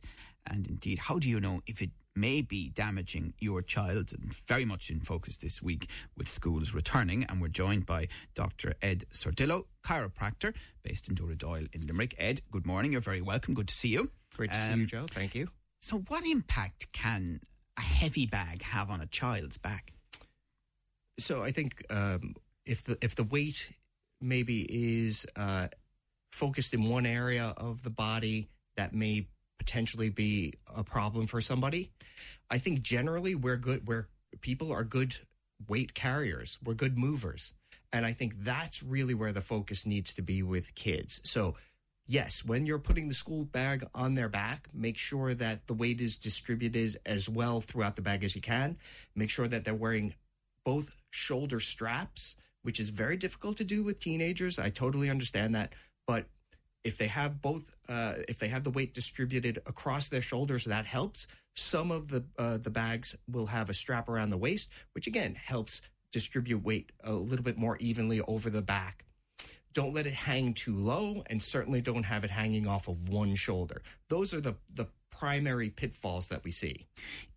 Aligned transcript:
And 0.49 0.67
indeed, 0.67 0.99
how 0.99 1.19
do 1.19 1.27
you 1.29 1.39
know 1.39 1.61
if 1.67 1.81
it 1.81 1.91
may 2.15 2.41
be 2.41 2.69
damaging 2.69 3.33
your 3.39 3.61
child? 3.61 4.11
And 4.13 4.33
very 4.33 4.65
much 4.65 4.89
in 4.89 4.99
focus 5.01 5.37
this 5.37 5.61
week 5.61 5.89
with 6.15 6.27
schools 6.27 6.73
returning. 6.73 7.23
And 7.25 7.41
we're 7.41 7.47
joined 7.49 7.85
by 7.85 8.07
Dr. 8.35 8.73
Ed 8.81 9.05
Sordillo, 9.11 9.65
chiropractor 9.83 10.53
based 10.83 11.07
in 11.09 11.15
Dooradoyle 11.15 11.73
in 11.73 11.85
Limerick. 11.85 12.15
Ed, 12.17 12.41
good 12.51 12.65
morning. 12.65 12.91
You're 12.91 13.01
very 13.01 13.21
welcome. 13.21 13.53
Good 13.53 13.67
to 13.69 13.73
see 13.73 13.89
you. 13.89 14.11
Great 14.35 14.51
to 14.51 14.59
see 14.61 14.73
Um, 14.73 14.81
you, 14.81 14.85
Joe. 14.87 15.05
Thank 15.09 15.35
you. 15.35 15.49
So, 15.79 15.99
what 16.07 16.25
impact 16.25 16.91
can 16.91 17.39
a 17.77 17.81
heavy 17.81 18.25
bag 18.25 18.63
have 18.63 18.89
on 18.89 18.99
a 19.01 19.05
child's 19.05 19.57
back? 19.57 19.93
So 21.19 21.43
I 21.43 21.51
think 21.51 21.83
um, 21.89 22.35
if 22.65 22.83
the 22.83 22.97
if 23.01 23.15
the 23.15 23.23
weight 23.23 23.71
maybe 24.21 24.61
is 24.69 25.25
uh, 25.35 25.67
focused 26.31 26.73
in 26.73 26.89
one 26.89 27.05
area 27.05 27.53
of 27.57 27.83
the 27.83 27.89
body 27.89 28.49
that 28.75 28.93
may 28.93 29.27
potentially 29.57 30.09
be 30.09 30.53
a 30.73 30.83
problem 30.83 31.27
for 31.27 31.41
somebody, 31.41 31.91
I 32.49 32.57
think 32.57 32.81
generally 32.81 33.35
we're 33.35 33.57
good. 33.57 33.87
We're 33.87 34.07
people 34.41 34.71
are 34.71 34.83
good 34.83 35.15
weight 35.67 35.93
carriers. 35.93 36.57
We're 36.63 36.73
good 36.73 36.97
movers, 36.97 37.53
and 37.91 38.05
I 38.05 38.13
think 38.13 38.35
that's 38.39 38.83
really 38.83 39.13
where 39.13 39.31
the 39.31 39.41
focus 39.41 39.85
needs 39.85 40.15
to 40.15 40.21
be 40.21 40.43
with 40.43 40.75
kids. 40.75 41.21
So. 41.23 41.55
Yes, 42.09 42.45
when 42.45 42.65
you're 42.65 42.79
putting 42.79 43.09
the 43.09 43.13
school 43.13 43.43
bag 43.43 43.83
on 43.93 44.15
their 44.15 44.29
back, 44.29 44.69
make 44.73 44.97
sure 44.97 45.33
that 45.33 45.67
the 45.67 45.73
weight 45.73 45.99
is 45.99 46.15
distributed 46.15 46.95
as 47.05 47.27
well 47.27 47.59
throughout 47.59 47.97
the 47.97 48.01
bag 48.01 48.23
as 48.23 48.33
you 48.33 48.39
can. 48.39 48.77
Make 49.13 49.29
sure 49.29 49.45
that 49.45 49.65
they're 49.65 49.73
wearing 49.73 50.15
both 50.63 50.95
shoulder 51.09 51.59
straps, 51.59 52.37
which 52.61 52.79
is 52.79 52.91
very 52.91 53.17
difficult 53.17 53.57
to 53.57 53.65
do 53.65 53.83
with 53.83 53.99
teenagers. 53.99 54.57
I 54.57 54.69
totally 54.69 55.09
understand 55.09 55.53
that, 55.55 55.73
but 56.05 56.27
if 56.87 56.97
they 56.97 57.07
have 57.07 57.41
both, 57.41 57.75
uh, 57.89 58.13
if 58.29 58.39
they 58.39 58.47
have 58.47 58.63
the 58.63 58.71
weight 58.71 58.93
distributed 58.93 59.57
across 59.65 60.07
their 60.07 60.21
shoulders, 60.21 60.63
that 60.65 60.85
helps. 60.85 61.27
Some 61.53 61.91
of 61.91 62.07
the 62.07 62.23
uh, 62.37 62.57
the 62.57 62.69
bags 62.69 63.15
will 63.29 63.47
have 63.47 63.69
a 63.69 63.73
strap 63.73 64.07
around 64.07 64.29
the 64.29 64.37
waist, 64.37 64.69
which 64.93 65.05
again 65.05 65.35
helps 65.35 65.81
distribute 66.13 66.63
weight 66.63 66.93
a 67.03 67.11
little 67.11 67.43
bit 67.43 67.57
more 67.57 67.75
evenly 67.79 68.21
over 68.21 68.49
the 68.49 68.61
back. 68.61 69.03
Don't 69.73 69.93
let 69.93 70.07
it 70.07 70.13
hang 70.13 70.53
too 70.53 70.77
low, 70.77 71.23
and 71.27 71.43
certainly 71.43 71.81
don't 71.81 72.03
have 72.03 72.23
it 72.23 72.29
hanging 72.29 72.67
off 72.67 72.87
of 72.87 73.09
one 73.09 73.35
shoulder. 73.35 73.81
Those 74.07 74.33
are 74.33 74.41
the 74.41 74.55
the 74.73 74.87
primary 75.11 75.69
pitfalls 75.69 76.29
that 76.29 76.45
we 76.45 76.51
see. 76.51 76.87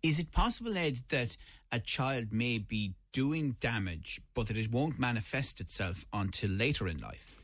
Is 0.01 0.19
it 0.19 0.31
possible, 0.31 0.77
Ed, 0.77 0.99
that 1.09 1.35
a 1.73 1.79
child 1.79 2.31
may 2.31 2.57
be 2.57 2.93
doing 3.11 3.57
damage, 3.59 4.21
but 4.33 4.47
that 4.47 4.55
it 4.55 4.71
won't 4.71 4.97
manifest 4.97 5.59
itself 5.59 6.05
until 6.13 6.51
later 6.51 6.87
in 6.87 6.99
life? 6.99 7.40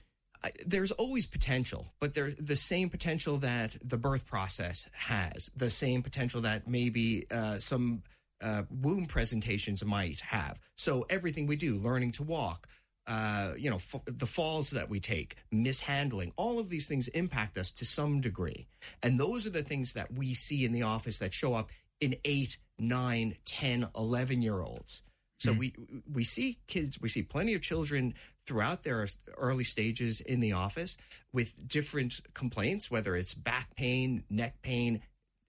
There's 0.65 0.91
always 0.91 1.27
potential, 1.27 1.87
but 1.99 2.13
there's 2.13 2.35
the 2.35 2.55
same 2.55 2.89
potential 2.89 3.37
that 3.37 3.75
the 3.83 3.97
birth 3.97 4.25
process 4.25 4.87
has, 4.93 5.51
the 5.55 5.69
same 5.69 6.01
potential 6.01 6.41
that 6.41 6.67
maybe 6.67 7.25
uh, 7.31 7.59
some 7.59 8.03
uh, 8.41 8.63
womb 8.69 9.05
presentations 9.05 9.83
might 9.83 10.19
have. 10.21 10.59
So 10.75 11.05
everything 11.09 11.47
we 11.47 11.55
do, 11.55 11.77
learning 11.77 12.11
to 12.13 12.23
walk, 12.23 12.67
uh, 13.07 13.53
you 13.57 13.69
know, 13.69 13.77
f- 13.77 14.01
the 14.05 14.27
falls 14.27 14.71
that 14.71 14.89
we 14.89 14.99
take, 14.99 15.37
mishandling, 15.51 16.33
all 16.35 16.59
of 16.59 16.69
these 16.69 16.87
things 16.87 17.07
impact 17.09 17.57
us 17.57 17.71
to 17.71 17.85
some 17.85 18.21
degree. 18.21 18.67
And 19.01 19.19
those 19.19 19.47
are 19.47 19.51
the 19.51 19.63
things 19.63 19.93
that 19.93 20.13
we 20.13 20.33
see 20.33 20.65
in 20.65 20.73
the 20.73 20.83
office 20.83 21.19
that 21.19 21.33
show 21.33 21.53
up 21.53 21.69
in 22.01 22.15
eight, 22.25 22.57
nine, 22.77 23.37
10, 23.45 23.87
11 23.95 24.41
year 24.41 24.59
olds. 24.59 25.01
So 25.39 25.53
we 25.53 25.73
we 26.11 26.23
see 26.23 26.57
kids, 26.67 26.99
we 26.99 27.09
see 27.09 27.21
plenty 27.21 27.53
of 27.53 27.61
children 27.61 28.15
throughout 28.45 28.83
their 28.83 29.07
early 29.37 29.63
stages 29.63 30.19
in 30.19 30.39
the 30.39 30.53
office 30.53 30.97
with 31.31 31.67
different 31.67 32.21
complaints, 32.33 32.89
whether 32.89 33.15
it's 33.15 33.33
back 33.33 33.75
pain, 33.75 34.23
neck 34.29 34.61
pain, 34.61 35.01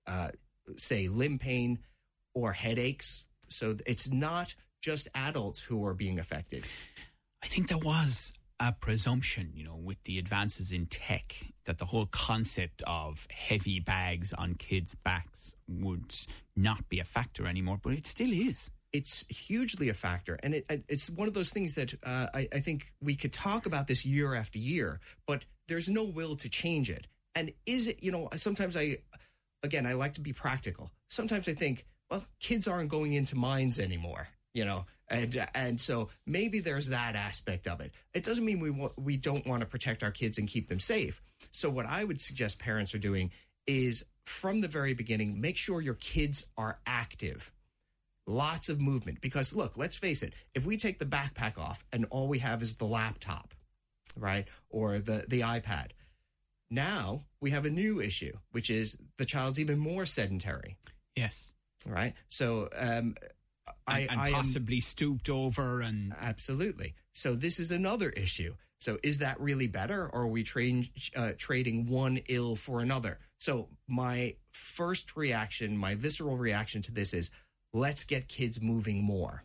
uh, 0.06 0.28
say 0.77 1.09
limb 1.09 1.38
pain, 1.38 1.78
or 2.34 2.53
headaches. 2.53 3.27
So 3.48 3.77
it's 3.87 4.10
not 4.10 4.54
just 4.82 5.09
adults 5.15 5.62
who 5.62 5.84
are 5.87 5.94
being 5.94 6.19
affected. 6.19 6.65
I 7.43 7.47
think 7.47 7.69
there 7.69 7.78
was 7.78 8.32
a 8.60 8.72
presumption, 8.72 9.53
you 9.54 9.65
know, 9.65 9.77
with 9.77 10.03
the 10.03 10.19
advances 10.19 10.72
in 10.72 10.87
tech, 10.87 11.37
that 11.65 11.78
the 11.78 11.87
whole 11.87 12.06
concept 12.06 12.82
of 12.87 13.27
heavy 13.31 13.78
bags 13.81 14.32
on 14.32 14.54
kids' 14.54 14.94
backs 14.97 15.54
would 15.69 16.12
not 16.56 16.88
be 16.88 16.98
a 16.98 17.04
factor 17.04 17.47
anymore, 17.47 17.78
but 17.81 17.93
it 17.93 18.06
still 18.06 18.32
is. 18.32 18.71
It's 18.93 19.26
hugely 19.28 19.88
a 19.88 19.94
factor. 19.94 20.38
And 20.43 20.54
it, 20.54 20.65
it- 20.71 20.84
it's 20.88 21.10
one 21.10 21.28
of 21.28 21.34
those 21.34 21.50
things 21.50 21.75
that 21.75 21.94
uh, 22.04 22.26
I, 22.34 22.49
I 22.53 22.60
think 22.60 22.94
we 23.03 23.15
could 23.16 23.32
talk 23.32 23.66
about 23.66 23.87
this 23.88 24.06
year 24.06 24.34
after 24.34 24.59
year 24.59 25.00
but 25.26 25.44
there's 25.69 25.88
no 25.88 26.04
will 26.04 26.34
to 26.37 26.49
change 26.49 26.88
it. 26.91 27.06
And 27.34 27.53
is 27.66 27.87
it 27.88 28.03
you 28.03 28.10
know 28.12 28.28
sometimes 28.37 28.77
i 28.77 28.97
again 29.62 29.87
i 29.87 29.93
like 29.93 30.15
to 30.15 30.21
be 30.21 30.32
practical. 30.32 30.91
Sometimes 31.09 31.48
i 31.48 31.53
think 31.54 31.84
well 32.10 32.25
kids 32.41 32.66
aren't 32.66 32.88
going 32.88 33.12
into 33.12 33.37
mines 33.37 33.78
anymore 33.78 34.28
you 34.54 34.65
know 34.65 34.87
and 35.09 35.47
and 35.54 35.78
so 35.81 36.09
maybe 36.27 36.59
there's 36.60 36.88
that 36.88 37.15
aspect 37.16 37.66
of 37.69 37.81
it. 37.81 37.93
It 38.15 38.25
doesn't 38.25 38.44
mean 38.44 38.60
we 38.60 38.71
we 38.97 39.16
don't 39.16 39.47
want 39.47 39.60
to 39.60 39.66
protect 39.66 40.03
our 40.03 40.10
kids 40.10 40.38
and 40.38 40.48
keep 40.48 40.69
them 40.69 40.81
safe. 40.81 41.21
So 41.53 41.69
what 41.71 41.87
i 41.87 42.03
would 42.04 42.21
suggest 42.21 42.59
parents 42.59 42.94
are 42.94 42.98
doing 42.98 43.31
is 43.66 44.04
from 44.25 44.60
the 44.62 44.69
very 44.69 44.94
beginning 44.94 45.41
make 45.41 45.56
sure 45.56 45.81
your 45.82 45.94
kids 45.94 46.47
are 46.56 46.78
active 46.87 47.53
lots 48.28 48.69
of 48.69 48.81
movement. 48.81 49.21
Because 49.21 49.55
look 49.55 49.77
let's 49.77 49.97
face 49.97 50.22
it 50.22 50.34
if 50.55 50.66
we 50.66 50.77
take 50.77 50.99
the 50.99 51.06
backpack 51.06 51.59
off 51.59 51.84
and 51.93 52.05
all 52.11 52.28
we 52.28 52.39
have 52.39 52.62
is 52.62 52.77
the 52.77 52.84
laptop 52.84 53.55
right 54.16 54.47
or 54.71 54.99
the 54.99 55.25
the 55.28 55.41
ipad 55.41 55.91
now 56.71 57.25
we 57.41 57.50
have 57.50 57.65
a 57.65 57.71
new 57.71 58.00
issue 58.00 58.33
which 58.53 58.71
is 58.71 58.97
the 59.16 59.25
child's 59.25 59.59
even 59.59 59.78
more 59.78 60.06
sedentary. 60.06 60.77
Yes. 61.16 61.53
right? 61.89 62.15
So 62.28 62.69
um 62.77 63.15
i 63.87 64.00
And, 64.00 64.11
and 64.12 64.21
I 64.21 64.28
am 64.28 64.34
possibly 64.34 64.81
stooped 64.81 65.28
over 65.28 65.81
and 65.81 66.15
absolutely. 66.21 66.95
So 67.12 67.34
this 67.34 67.59
is 67.59 67.71
another 67.71 68.10
issue. 68.10 68.55
So 68.78 68.99
is 69.03 69.19
that 69.19 69.41
really 69.41 69.66
better 69.66 70.06
or 70.06 70.22
are 70.22 70.27
we 70.27 70.43
train, 70.43 70.89
uh, 71.16 71.33
trading 71.37 71.87
one 71.87 72.21
ill 72.28 72.55
for 72.55 72.81
another? 72.81 73.19
So 73.39 73.69
my 73.87 74.37
first 74.53 75.16
reaction 75.16 75.77
my 75.77 75.95
visceral 75.95 76.37
reaction 76.37 76.83
to 76.83 76.93
this 76.93 77.12
is 77.15 77.31
let's 77.72 78.04
get 78.04 78.28
kids 78.28 78.60
moving 78.60 79.02
more. 79.02 79.44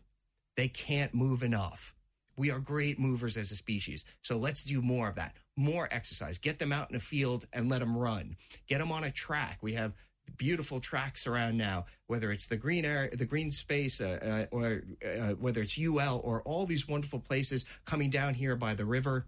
They 0.55 0.67
can't 0.67 1.13
move 1.13 1.43
enough. 1.43 1.95
We 2.35 2.51
are 2.51 2.59
great 2.59 2.99
movers 2.99 3.37
as 3.37 3.51
a 3.51 3.55
species. 3.55 4.05
So 4.21 4.37
let's 4.37 4.63
do 4.63 4.81
more 4.81 5.07
of 5.07 5.15
that. 5.15 5.35
More 5.55 5.87
exercise. 5.91 6.37
Get 6.37 6.59
them 6.59 6.71
out 6.71 6.89
in 6.89 6.95
a 6.95 6.99
field 6.99 7.45
and 7.53 7.69
let 7.69 7.79
them 7.79 7.95
run. 7.95 8.37
Get 8.67 8.79
them 8.79 8.91
on 8.91 9.03
a 9.03 9.11
track. 9.11 9.59
We 9.61 9.73
have 9.73 9.93
beautiful 10.37 10.79
tracks 10.79 11.27
around 11.27 11.57
now 11.57 11.85
whether 12.13 12.31
it's 12.31 12.45
the 12.45 12.57
green 12.57 12.85
air, 12.85 13.09
the 13.11 13.25
green 13.25 13.51
space 13.51 13.99
uh, 13.99 14.45
uh, 14.51 14.55
or 14.55 14.83
uh, 15.03 15.31
whether 15.31 15.63
it's 15.63 15.79
ul 15.79 16.21
or 16.23 16.43
all 16.43 16.67
these 16.67 16.87
wonderful 16.87 17.19
places 17.19 17.65
coming 17.85 18.11
down 18.11 18.35
here 18.35 18.55
by 18.55 18.75
the 18.75 18.85
river. 18.85 19.25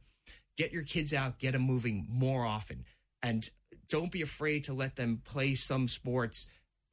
Get 0.56 0.72
your 0.72 0.83
kids 0.83 1.12
out. 1.12 1.39
Get 1.39 1.53
them 1.53 1.63
moving 1.63 2.06
more 2.07 2.45
often. 2.45 2.85
And 3.23 3.50
don't 3.89 4.12
be 4.12 4.22
afraid 4.22 4.66
to 4.66 4.73
let 4.73 4.95
them 4.95 5.22
play 5.25 5.56
some 5.56 5.88
sports 5.88 6.45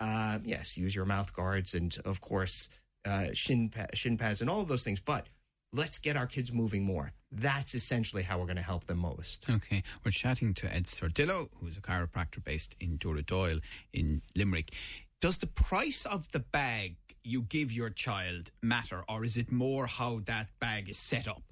uh, 0.03 0.39
yes 0.45 0.77
use 0.77 0.95
your 0.95 1.07
mouth 1.07 1.31
guards 1.33 1.75
and 1.75 1.97
of 2.05 2.21
course 2.21 2.69
uh, 3.05 3.29
shin, 3.33 3.69
pa- 3.69 3.93
shin 3.95 4.17
pads 4.17 4.41
and 4.41 4.49
all 4.51 4.61
of 4.61 4.69
those 4.69 4.85
things 4.85 5.01
but 5.01 5.25
let's 5.73 5.99
get 5.99 6.17
our 6.17 6.27
kids 6.27 6.53
moving 6.53 6.83
more 6.85 7.13
that's 7.31 7.75
essentially 7.75 8.23
how 8.23 8.39
we're 8.39 8.51
going 8.53 8.57
to 8.57 8.63
help 8.73 8.85
them 8.87 8.99
most 8.99 9.49
Okay, 9.49 9.83
we're 10.05 10.11
chatting 10.11 10.55
to 10.55 10.67
Ed 10.75 10.85
Sordillo, 10.85 11.49
who 11.59 11.67
is 11.67 11.77
a 11.77 11.81
chiropractor 11.81 12.43
based 12.45 12.77
in 12.79 12.99
Dooradoyle 12.99 13.61
in 13.93 14.23
Limerick. 14.37 14.73
Does 15.21 15.39
the 15.39 15.47
price 15.47 16.05
of 16.05 16.31
the 16.33 16.41
bag 16.41 16.97
you 17.25 17.43
give 17.43 17.73
your 17.73 17.91
child 17.91 18.51
matter, 18.63 19.03
or 19.09 19.25
is 19.25 19.37
it 19.37 19.51
more 19.51 19.87
how 19.87 20.21
that 20.27 20.49
bag 20.61 20.89
is 20.89 20.99
set 20.99 21.27
up? 21.29 21.43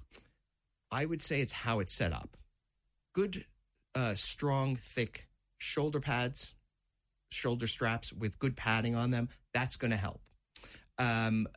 I 0.91 1.05
would 1.05 1.21
say 1.21 1.41
it's 1.41 1.53
how 1.53 1.79
it's 1.79 1.93
set 1.93 2.13
up. 2.13 2.37
Good, 3.13 3.45
uh, 3.95 4.15
strong, 4.15 4.75
thick 4.75 5.27
shoulder 5.57 5.99
pads, 5.99 6.53
shoulder 7.31 7.67
straps 7.67 8.13
with 8.13 8.39
good 8.39 8.55
padding 8.55 8.95
on 8.95 9.11
them. 9.11 9.29
That's 9.53 9.75
going 9.75 9.91
to 9.91 9.97
help. 9.97 10.21
Um, 10.97 11.47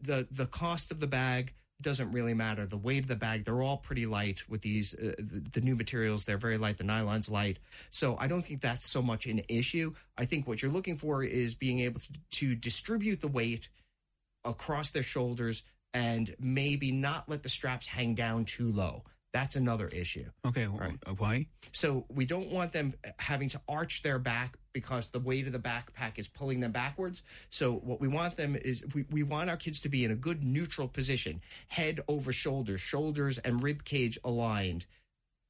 the 0.00 0.26
the 0.30 0.46
cost 0.46 0.90
of 0.90 1.00
the 1.00 1.06
bag 1.06 1.54
doesn't 1.80 2.12
really 2.12 2.34
matter. 2.34 2.66
The 2.66 2.78
weight 2.78 3.02
of 3.02 3.08
the 3.08 3.16
bag, 3.16 3.44
they're 3.44 3.62
all 3.62 3.76
pretty 3.76 4.06
light 4.06 4.42
with 4.48 4.62
these, 4.62 4.94
uh, 4.94 5.12
the, 5.18 5.44
the 5.52 5.60
new 5.60 5.74
materials. 5.74 6.24
They're 6.24 6.38
very 6.38 6.56
light. 6.56 6.78
The 6.78 6.84
nylon's 6.84 7.30
light. 7.30 7.58
So 7.90 8.16
I 8.18 8.26
don't 8.26 8.44
think 8.44 8.60
that's 8.60 8.86
so 8.86 9.02
much 9.02 9.26
an 9.26 9.42
issue. 9.48 9.92
I 10.16 10.24
think 10.24 10.46
what 10.46 10.62
you're 10.62 10.70
looking 10.70 10.96
for 10.96 11.22
is 11.22 11.54
being 11.54 11.80
able 11.80 12.00
to, 12.00 12.08
to 12.30 12.54
distribute 12.54 13.20
the 13.20 13.28
weight 13.28 13.68
across 14.44 14.90
their 14.92 15.02
shoulders 15.02 15.62
and 15.92 16.34
maybe 16.40 16.90
not 16.90 17.28
let 17.28 17.42
the 17.42 17.48
straps 17.48 17.86
hang 17.86 18.14
down 18.14 18.44
too 18.44 18.70
low. 18.70 19.04
That's 19.34 19.56
another 19.56 19.88
issue. 19.88 20.30
Okay, 20.46 20.64
wh- 20.64 21.20
why? 21.20 21.48
So 21.72 22.06
we 22.08 22.24
don't 22.24 22.52
want 22.52 22.72
them 22.72 22.94
having 23.18 23.48
to 23.48 23.60
arch 23.68 24.04
their 24.04 24.20
back 24.20 24.56
because 24.72 25.08
the 25.08 25.18
weight 25.18 25.48
of 25.48 25.52
the 25.52 25.58
backpack 25.58 26.20
is 26.20 26.28
pulling 26.28 26.60
them 26.60 26.70
backwards. 26.70 27.24
So 27.50 27.74
what 27.74 28.00
we 28.00 28.06
want 28.06 28.36
them 28.36 28.54
is 28.54 28.84
we, 28.94 29.04
we 29.10 29.24
want 29.24 29.50
our 29.50 29.56
kids 29.56 29.80
to 29.80 29.88
be 29.88 30.04
in 30.04 30.12
a 30.12 30.14
good 30.14 30.44
neutral 30.44 30.86
position, 30.86 31.42
head 31.66 31.98
over 32.06 32.32
shoulders, 32.32 32.80
shoulders 32.80 33.38
and 33.38 33.60
rib 33.60 33.84
cage 33.84 34.18
aligned. 34.24 34.86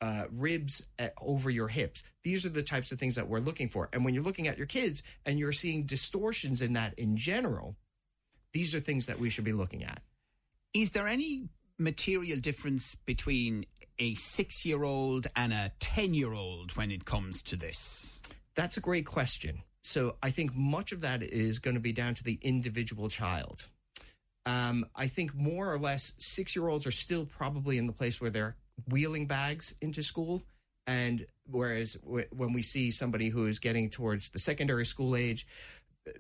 Uh, 0.01 0.27
ribs 0.33 0.87
at, 0.99 1.15
over 1.23 1.49
your 1.49 1.69
hips. 1.69 2.03
These 2.25 2.45
are 2.45 2.51
the 2.51 2.63
types 2.63 2.93
of 2.93 2.99
things 2.99 3.15
that 3.15 3.27
we're 3.27 3.39
looking 3.39 3.71
for. 3.71 3.89
And 3.91 4.05
when 4.05 4.13
you're 4.13 4.25
looking 4.25 4.49
at 4.49 4.59
your 4.59 4.67
kids 4.67 5.03
and 5.25 5.39
you're 5.39 5.53
seeing 5.53 5.85
distortions 5.85 6.61
in 6.61 6.75
that 6.75 6.99
in 6.99 7.17
general, 7.17 7.77
these 8.53 8.75
are 8.75 8.81
things 8.81 9.07
that 9.07 9.19
we 9.19 9.31
should 9.31 9.45
be 9.45 9.55
looking 9.55 9.83
at. 9.83 10.03
Is 10.75 10.91
there 10.91 11.07
any 11.07 11.49
material 11.79 12.39
difference 12.39 12.95
between 13.07 13.65
a 13.99 14.15
six 14.15 14.65
year 14.65 14.83
old 14.85 15.27
and 15.37 15.53
a 15.53 15.73
10 15.81 16.15
year 16.15 16.33
old 16.33 16.77
when 16.77 16.91
it 16.91 17.05
comes 17.05 17.43
to 17.43 17.57
this? 17.57 18.23
That's 18.55 18.77
a 18.77 18.81
great 18.81 19.07
question. 19.07 19.63
So 19.83 20.17
I 20.23 20.31
think 20.31 20.55
much 20.55 20.93
of 20.93 21.03
that 21.03 21.23
is 21.23 21.59
going 21.59 21.75
to 21.75 21.81
be 21.81 21.93
down 21.93 22.15
to 22.15 22.25
the 22.25 22.39
individual 22.43 23.09
child. 23.09 23.69
Um, 24.47 24.87
I 24.95 25.07
think 25.09 25.35
more 25.35 25.73
or 25.73 25.79
less 25.79 26.13
six 26.19 26.55
year 26.57 26.69
olds 26.69 26.87
are 26.87 26.91
still 26.91 27.27
probably 27.27 27.79
in 27.79 27.87
the 27.87 27.93
place 27.93 28.21
where 28.21 28.31
they're 28.31 28.57
wheeling 28.89 29.27
bags 29.27 29.75
into 29.81 30.03
school. 30.03 30.43
And 30.87 31.27
whereas 31.47 31.95
w- 31.95 32.27
when 32.31 32.53
we 32.53 32.63
see 32.63 32.91
somebody 32.91 33.29
who 33.29 33.47
is 33.47 33.59
getting 33.59 33.89
towards 33.89 34.31
the 34.31 34.39
secondary 34.39 34.85
school 34.85 35.17
age, 35.17 35.47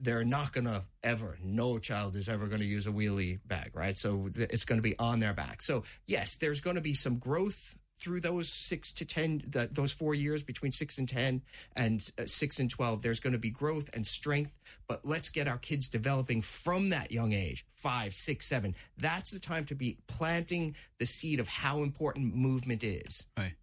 they're 0.00 0.25
not 0.25 0.52
going 0.52 0.64
to 0.64 0.84
ever, 1.02 1.38
no 1.42 1.78
child 1.78 2.16
is 2.16 2.28
ever 2.28 2.46
going 2.46 2.60
to 2.60 2.66
use 2.66 2.86
a 2.86 2.90
wheelie 2.90 3.38
bag, 3.46 3.70
right? 3.75 3.98
So 3.98 4.31
it's 4.34 4.64
going 4.64 4.78
to 4.78 4.82
be 4.82 4.98
on 4.98 5.20
their 5.20 5.34
back. 5.34 5.62
So, 5.62 5.84
yes, 6.06 6.36
there's 6.36 6.60
going 6.60 6.76
to 6.76 6.82
be 6.82 6.94
some 6.94 7.19
growth 7.19 7.76
through 7.96 8.20
those 8.20 8.48
six 8.48 8.92
to 8.92 9.04
10, 9.04 9.44
the, 9.46 9.69
those 9.70 9.92
four 9.92 10.14
years 10.14 10.42
between 10.42 10.72
six 10.72 10.98
and 10.98 11.08
10 11.08 11.42
and 11.76 12.10
uh, 12.19 12.25
six 12.26 12.58
and 12.58 12.69
12. 12.69 13.02
There's 13.02 13.20
going 13.20 13.32
to 13.34 13.38
be 13.38 13.50
growth 13.50 13.90
and 13.94 14.06
strength, 14.06 14.52
but 14.88 15.04
let's 15.04 15.31
get 15.31 15.48
our 15.48 15.58
kids 15.58 15.88
developing 15.88 16.42
from 16.42 16.90
that 16.90 17.12
young 17.12 17.32
age 17.32 17.64
five, 17.75 18.14
six, 18.14 18.46
seven. 18.46 18.75
That's 18.98 19.30
the 19.30 19.38
time 19.38 19.64
to 19.66 19.75
be 19.75 19.98
planting 20.06 20.75
the 20.98 21.06
seed 21.06 21.38
of 21.38 21.48
how 21.48 21.82
important 21.82 22.34
movement 22.34 22.82
is. 22.82 23.26
Right. 23.37 23.54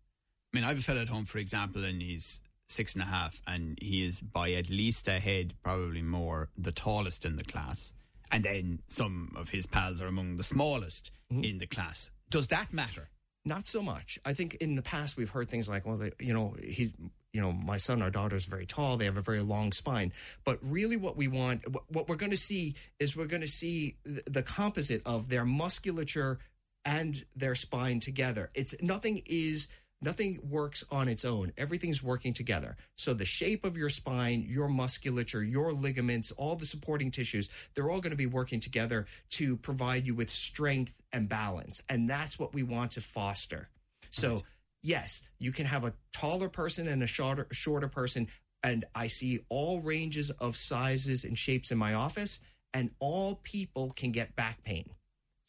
I 0.53 0.57
mean, 0.57 0.63
I 0.63 0.69
have 0.69 0.79
a 0.79 0.81
fellow 0.81 1.01
at 1.01 1.09
home, 1.09 1.25
for 1.25 1.37
example, 1.37 1.83
and 1.83 2.01
he's 2.01 2.41
six 2.71 2.93
and 2.93 3.03
a 3.03 3.07
half, 3.07 3.41
and 3.45 3.77
he 3.81 4.05
is 4.05 4.21
by 4.21 4.51
at 4.53 4.69
least 4.69 5.07
a 5.07 5.19
head, 5.19 5.53
probably 5.63 6.01
more, 6.01 6.49
the 6.57 6.71
tallest 6.71 7.25
in 7.25 7.35
the 7.37 7.43
class. 7.43 7.93
And 8.31 8.43
then 8.45 8.79
some 8.87 9.33
of 9.35 9.49
his 9.49 9.65
pals 9.67 10.01
are 10.01 10.07
among 10.07 10.37
the 10.37 10.43
smallest 10.43 11.11
Mm-hmm. 11.31 11.43
in 11.45 11.57
the 11.59 11.67
class. 11.67 12.11
Does 12.29 12.47
that 12.49 12.73
matter? 12.73 13.09
Not 13.45 13.65
so 13.65 13.81
much. 13.81 14.19
I 14.25 14.33
think 14.33 14.55
in 14.55 14.75
the 14.75 14.81
past 14.81 15.15
we've 15.15 15.29
heard 15.29 15.49
things 15.49 15.69
like, 15.69 15.85
well, 15.85 15.95
they, 15.97 16.11
you 16.19 16.33
know, 16.33 16.55
he's, 16.61 16.93
you 17.31 17.39
know, 17.39 17.53
my 17.53 17.77
son 17.77 18.01
or 18.03 18.09
daughter 18.09 18.35
is 18.35 18.43
very 18.45 18.65
tall. 18.65 18.97
They 18.97 19.05
have 19.05 19.15
a 19.15 19.21
very 19.21 19.39
long 19.39 19.71
spine. 19.71 20.11
But 20.43 20.59
really, 20.61 20.97
what 20.97 21.15
we 21.15 21.29
want, 21.29 21.65
what- 21.71 21.89
what 21.89 22.09
we're 22.09 22.17
going 22.17 22.31
to 22.31 22.37
see 22.37 22.75
is 22.99 23.15
we're 23.15 23.27
going 23.27 23.41
to 23.43 23.47
see 23.47 23.95
the 24.03 24.43
composite 24.43 25.01
of 25.05 25.29
their 25.29 25.45
musculature 25.45 26.39
and 26.83 27.23
their 27.35 27.55
spine 27.55 27.99
together. 28.01 28.49
It's 28.53 28.75
nothing 28.81 29.21
is 29.25 29.69
nothing 30.01 30.39
works 30.49 30.83
on 30.91 31.07
its 31.07 31.23
own. 31.23 31.53
Everything's 31.57 32.03
working 32.03 32.33
together. 32.33 32.75
So 32.95 33.13
the 33.13 33.25
shape 33.25 33.63
of 33.63 33.77
your 33.77 33.89
spine, 33.89 34.45
your 34.47 34.67
musculature, 34.67 35.43
your 35.43 35.73
ligaments, 35.73 36.31
all 36.31 36.55
the 36.55 36.65
supporting 36.65 37.11
tissues, 37.11 37.49
they're 37.73 37.89
all 37.89 38.01
going 38.01 38.11
to 38.11 38.17
be 38.17 38.25
working 38.25 38.59
together 38.59 39.05
to 39.31 39.57
provide 39.57 40.05
you 40.05 40.15
with 40.15 40.29
strength 40.29 40.95
and 41.13 41.29
balance. 41.29 41.81
And 41.89 42.09
that's 42.09 42.39
what 42.39 42.53
we 42.53 42.63
want 42.63 42.91
to 42.91 43.01
foster. 43.01 43.69
So, 44.09 44.41
yes, 44.81 45.23
you 45.39 45.51
can 45.51 45.65
have 45.65 45.85
a 45.85 45.93
taller 46.13 46.49
person 46.49 46.87
and 46.87 47.03
a 47.03 47.07
shorter 47.07 47.47
shorter 47.51 47.87
person 47.87 48.27
and 48.63 48.85
I 48.93 49.07
see 49.07 49.39
all 49.49 49.81
ranges 49.81 50.29
of 50.29 50.55
sizes 50.55 51.25
and 51.25 51.37
shapes 51.37 51.71
in 51.71 51.77
my 51.77 51.93
office 51.93 52.39
and 52.73 52.91
all 52.99 53.39
people 53.43 53.91
can 53.95 54.11
get 54.11 54.35
back 54.35 54.63
pain. 54.63 54.89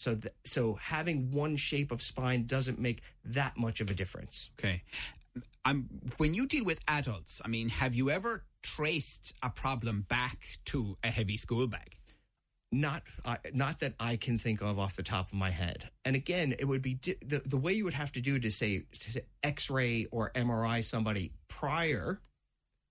So, 0.02 0.16
th- 0.16 0.34
so 0.42 0.74
having 0.82 1.30
one 1.30 1.54
shape 1.54 1.92
of 1.92 2.02
spine 2.02 2.46
doesn't 2.46 2.80
make 2.80 3.02
that 3.24 3.56
much 3.56 3.80
of 3.80 3.88
a 3.88 3.94
difference. 3.94 4.50
Okay. 4.58 4.82
I'm, 5.64 5.88
when 6.16 6.34
you 6.34 6.48
deal 6.48 6.64
with 6.64 6.80
adults, 6.88 7.40
I 7.44 7.46
mean, 7.46 7.68
have 7.68 7.94
you 7.94 8.10
ever 8.10 8.42
traced 8.64 9.32
a 9.44 9.48
problem 9.48 10.04
back 10.08 10.58
to 10.66 10.96
a 11.04 11.06
heavy 11.06 11.36
school 11.36 11.68
bag? 11.68 11.98
Not, 12.72 13.04
uh, 13.24 13.36
not 13.54 13.78
that 13.78 13.94
I 14.00 14.16
can 14.16 14.40
think 14.40 14.60
of 14.60 14.76
off 14.76 14.96
the 14.96 15.04
top 15.04 15.28
of 15.28 15.34
my 15.34 15.50
head. 15.50 15.88
And 16.04 16.16
again, 16.16 16.52
it 16.58 16.64
would 16.64 16.82
be 16.82 16.94
di- 16.94 17.18
the 17.24 17.40
the 17.46 17.56
way 17.56 17.72
you 17.72 17.84
would 17.84 17.94
have 17.94 18.10
to 18.12 18.20
do 18.20 18.34
it 18.34 18.44
is 18.44 18.56
say, 18.56 18.82
to 18.98 19.12
say 19.12 19.20
X-ray 19.44 20.06
or 20.10 20.32
MRI 20.34 20.82
somebody 20.82 21.30
prior 21.46 22.20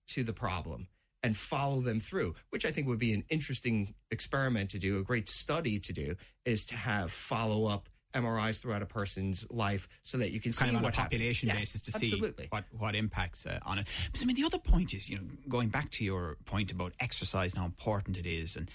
to 0.08 0.24
the 0.24 0.32
problem 0.32 0.88
and 1.22 1.36
follow 1.36 1.80
them 1.80 2.00
through, 2.00 2.34
which 2.50 2.66
I 2.66 2.70
think 2.70 2.88
would 2.88 2.98
be 2.98 3.12
an 3.12 3.24
interesting 3.28 3.94
experiment 4.10 4.70
to 4.70 4.78
do, 4.78 4.98
a 4.98 5.02
great 5.02 5.28
study 5.28 5.78
to 5.80 5.92
do, 5.92 6.16
is 6.44 6.66
to 6.66 6.76
have 6.76 7.12
follow 7.12 7.66
up 7.66 7.88
MRIs 8.14 8.60
throughout 8.60 8.82
a 8.82 8.86
person's 8.86 9.46
life 9.50 9.88
so 10.02 10.18
that 10.18 10.32
you 10.32 10.40
can 10.40 10.52
see 10.52 10.64
kind 10.64 10.76
of 10.76 10.78
on 10.78 10.82
what 10.82 10.94
a 10.94 10.96
population 10.96 11.48
happens. 11.48 11.72
basis 11.72 11.88
Yeah, 11.88 11.98
to 11.98 12.04
absolutely. 12.04 12.44
see 12.44 12.48
what, 12.50 12.64
what 12.76 12.94
impacts 12.94 13.46
uh, 13.46 13.58
on 13.64 13.78
it. 13.78 13.86
But 14.10 14.22
I 14.22 14.24
mean, 14.26 14.36
the 14.36 14.44
other 14.44 14.58
point 14.58 14.94
is, 14.94 15.08
you 15.08 15.16
know, 15.16 15.22
going 15.48 15.68
back 15.68 15.90
to 15.92 16.04
your 16.04 16.36
point 16.44 16.72
about 16.72 16.92
exercise 17.00 17.52
and 17.52 17.60
how 17.60 17.66
important 17.66 18.16
it 18.16 18.26
is, 18.26 18.56
and 18.56 18.70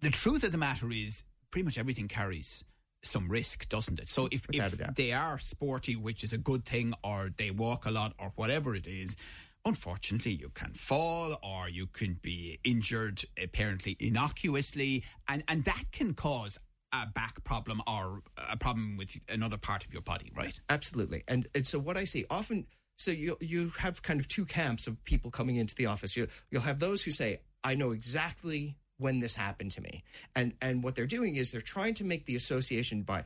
the 0.00 0.10
truth 0.10 0.44
of 0.44 0.52
the 0.52 0.58
matter 0.58 0.90
is, 0.90 1.24
pretty 1.50 1.64
much 1.64 1.78
everything 1.78 2.06
carries 2.06 2.64
some 3.02 3.28
risk, 3.28 3.68
doesn't 3.68 3.98
it? 3.98 4.08
So 4.08 4.28
if, 4.30 4.46
if 4.52 4.76
they 4.94 5.12
are 5.12 5.38
sporty, 5.38 5.96
which 5.96 6.22
is 6.22 6.32
a 6.32 6.38
good 6.38 6.64
thing, 6.64 6.94
or 7.02 7.30
they 7.36 7.50
walk 7.50 7.86
a 7.86 7.90
lot, 7.90 8.14
or 8.18 8.32
whatever 8.36 8.74
it 8.74 8.86
is. 8.86 9.16
Unfortunately, 9.64 10.32
you 10.32 10.48
can 10.48 10.72
fall 10.72 11.36
or 11.42 11.68
you 11.68 11.86
can 11.86 12.18
be 12.22 12.58
injured 12.64 13.22
apparently 13.42 13.96
innocuously, 14.00 15.04
and, 15.28 15.44
and 15.48 15.64
that 15.64 15.84
can 15.92 16.14
cause 16.14 16.58
a 16.92 17.06
back 17.06 17.44
problem 17.44 17.82
or 17.86 18.22
a 18.36 18.56
problem 18.56 18.96
with 18.96 19.20
another 19.28 19.56
part 19.56 19.84
of 19.84 19.92
your 19.92 20.02
body, 20.02 20.32
right? 20.34 20.58
Absolutely. 20.68 21.22
And, 21.28 21.46
and 21.54 21.66
so 21.66 21.78
what 21.78 21.96
I 21.96 22.04
see 22.04 22.24
often, 22.30 22.66
so 22.98 23.10
you 23.10 23.36
you 23.40 23.72
have 23.78 24.02
kind 24.02 24.20
of 24.20 24.28
two 24.28 24.44
camps 24.44 24.86
of 24.86 25.02
people 25.04 25.30
coming 25.30 25.56
into 25.56 25.74
the 25.74 25.86
office. 25.86 26.16
You, 26.16 26.26
you'll 26.50 26.62
have 26.62 26.80
those 26.80 27.02
who 27.02 27.10
say, 27.10 27.40
I 27.62 27.74
know 27.74 27.92
exactly 27.92 28.76
when 28.98 29.20
this 29.20 29.34
happened 29.34 29.72
to 29.72 29.80
me. 29.80 30.04
And, 30.36 30.52
and 30.60 30.82
what 30.84 30.94
they're 30.94 31.06
doing 31.06 31.36
is 31.36 31.50
they're 31.50 31.60
trying 31.60 31.94
to 31.94 32.04
make 32.04 32.26
the 32.26 32.36
association 32.36 33.02
by, 33.02 33.24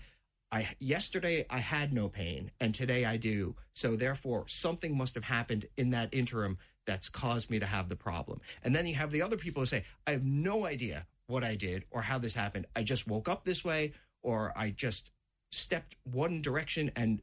I, 0.55 0.69
yesterday 0.79 1.45
I 1.51 1.59
had 1.59 1.93
no 1.93 2.09
pain 2.09 2.53
and 2.61 2.73
today 2.73 3.05
I 3.05 3.17
do. 3.17 3.57
So 3.73 3.97
therefore 3.97 4.45
something 4.47 4.97
must 4.97 5.17
have 5.17 5.25
happened 5.25 5.67
in 5.77 5.91
that 5.91 6.15
interim 6.15 6.59
that's 6.87 7.09
caused 7.09 7.51
me 7.51 7.59
to 7.59 7.67
have 7.67 7.89
the 7.89 7.97
problem. 7.97 8.41
And 8.63 8.73
then 8.73 8.87
you 8.87 8.95
have 8.95 9.11
the 9.11 9.23
other 9.23 9.37
people 9.37 9.63
who 9.63 9.67
say, 9.67 9.85
I 10.07 10.13
have 10.13 10.25
no 10.25 10.65
idea 10.65 11.07
what 11.27 11.43
I 11.43 11.57
did 11.57 11.87
or 11.91 12.03
how 12.03 12.19
this 12.19 12.37
happened. 12.37 12.67
I 12.77 12.85
just 12.85 13.09
woke 13.09 13.29
up 13.29 13.45
this 13.45 13.65
way 13.65 13.95
or 14.23 14.53
I 14.55 14.71
just 14.71 15.11
stepped 15.51 15.97
one 16.05 16.41
direction 16.41 16.93
and 16.95 17.21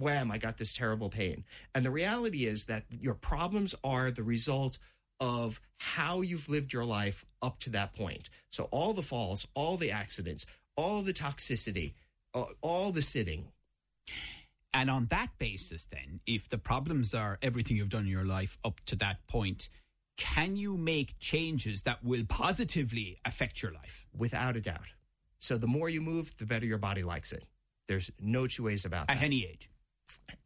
wham, 0.00 0.32
I 0.32 0.38
got 0.38 0.58
this 0.58 0.74
terrible 0.74 1.08
pain. 1.08 1.44
And 1.76 1.86
the 1.86 1.90
reality 1.92 2.46
is 2.46 2.64
that 2.64 2.86
your 2.90 3.14
problems 3.14 3.76
are 3.84 4.10
the 4.10 4.24
result 4.24 4.78
of 5.20 5.60
how 5.78 6.20
you've 6.20 6.48
lived 6.48 6.72
your 6.72 6.84
life 6.84 7.24
up 7.42 7.60
to 7.60 7.70
that 7.70 7.94
point. 7.94 8.28
So 8.50 8.64
all 8.72 8.92
the 8.92 9.02
falls, 9.02 9.46
all 9.54 9.76
the 9.76 9.92
accidents, 9.92 10.46
all 10.74 11.02
the 11.02 11.12
toxicity, 11.12 11.92
all, 12.34 12.50
all 12.60 12.92
the 12.92 13.02
sitting. 13.02 13.48
And 14.74 14.88
on 14.88 15.06
that 15.06 15.38
basis, 15.38 15.84
then, 15.86 16.20
if 16.26 16.48
the 16.48 16.58
problems 16.58 17.14
are 17.14 17.38
everything 17.42 17.76
you've 17.76 17.90
done 17.90 18.04
in 18.04 18.08
your 18.08 18.24
life 18.24 18.56
up 18.64 18.80
to 18.86 18.96
that 18.96 19.26
point, 19.26 19.68
can 20.16 20.56
you 20.56 20.76
make 20.76 21.18
changes 21.18 21.82
that 21.82 22.02
will 22.02 22.24
positively 22.26 23.18
affect 23.24 23.62
your 23.62 23.72
life? 23.72 24.06
Without 24.16 24.56
a 24.56 24.60
doubt. 24.60 24.94
So 25.40 25.58
the 25.58 25.66
more 25.66 25.88
you 25.88 26.00
move, 26.00 26.36
the 26.38 26.46
better 26.46 26.64
your 26.64 26.78
body 26.78 27.02
likes 27.02 27.32
it. 27.32 27.44
There's 27.88 28.10
no 28.20 28.46
two 28.46 28.62
ways 28.62 28.84
about 28.84 29.08
that. 29.08 29.18
At 29.18 29.22
any 29.22 29.44
age. 29.44 29.68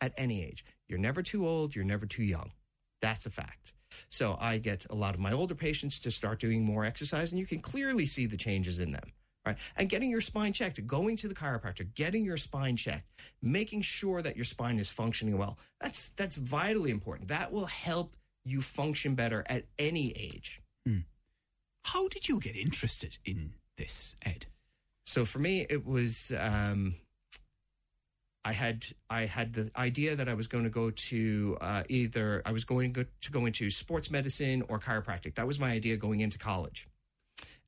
at 0.00 0.12
any 0.16 0.43
age. 0.43 0.64
You're 0.88 0.99
never 0.99 1.23
too 1.23 1.47
old, 1.47 1.75
you're 1.75 1.85
never 1.85 2.07
too 2.07 2.25
young. 2.25 2.52
That's 3.00 3.26
a 3.26 3.31
fact. 3.31 3.73
So 4.09 4.37
I 4.40 4.59
get 4.59 4.87
a 4.90 4.95
lot 4.95 5.14
of 5.14 5.21
my 5.21 5.33
older 5.33 5.55
patients 5.55 6.00
to 6.00 6.11
start 6.11 6.40
doing 6.40 6.64
more 6.64 6.85
exercise, 6.85 7.33
and 7.33 7.38
you 7.38 7.47
can 7.47 7.61
clearly 7.61 8.07
see 8.07 8.26
the 8.26 8.37
changes 8.37 8.81
in 8.81 8.93
them. 8.93 9.12
Right. 9.47 9.57
And 9.76 9.88
getting 9.88 10.11
your 10.11 10.21
spine 10.21 10.53
checked, 10.53 10.85
going 10.87 11.17
to 11.19 11.29
the 11.29 11.35
chiropractor, 11.35 11.87
getting 11.95 12.25
your 12.25 12.37
spine 12.37 12.76
checked, 12.76 13.09
making 13.41 13.83
sure 13.83 14.21
that 14.21 14.35
your 14.35 14.45
spine 14.45 14.79
is 14.79 14.91
functioning 14.91 15.38
well. 15.38 15.57
That's 15.81 16.09
that's 16.11 16.37
vitally 16.37 16.91
important. 16.91 17.29
That 17.29 17.53
will 17.53 17.67
help 17.67 18.17
you 18.45 18.61
function 18.61 19.15
better 19.15 19.45
at 19.47 19.65
any 19.79 20.11
age. 20.12 20.62
How 21.85 22.09
did 22.09 22.29
you 22.29 22.41
get 22.41 22.57
interested 22.57 23.19
in 23.25 23.53
this, 23.79 24.17
Ed? 24.25 24.47
So 25.07 25.25
for 25.25 25.38
me, 25.38 25.65
it 25.71 25.87
was 25.87 26.33
um, 26.37 26.97
I 28.45 28.53
had 28.53 28.87
I 29.09 29.26
had 29.26 29.53
the 29.53 29.71
idea 29.76 30.17
that 30.17 30.29
I 30.29 30.35
was 30.35 30.49
going 30.49 30.65
to 30.65 30.71
go 30.71 30.91
to 30.91 31.57
uh, 31.61 31.83
either 31.88 32.43
I 32.45 32.53
was 32.53 32.65
going 32.65 32.93
to 32.93 33.05
go, 33.05 33.11
to 33.23 33.31
go 33.31 33.47
into 33.47 33.71
sports 33.71 34.11
medicine 34.11 34.65
or 34.69 34.81
chiropractic. 34.81 35.37
That 35.37 35.47
was 35.47 35.61
my 35.61 35.71
idea 35.71 35.97
going 35.97 36.21
into 36.21 36.38
college, 36.38 36.88